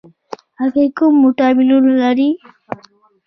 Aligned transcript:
هګۍ 0.59 0.87
کوم 0.97 1.13
ویټامینونه 1.25 1.91
لري؟ 2.01 2.29